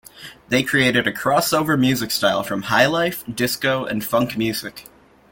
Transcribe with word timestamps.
They 0.49 0.63
created 0.63 1.05
a 1.05 1.11
crossover 1.13 1.79
music 1.79 2.09
style 2.09 2.41
from 2.41 2.63
highlife, 2.63 3.23
disco 3.35 3.85
and 3.85 4.03
funk 4.03 4.35
music. 4.35 4.87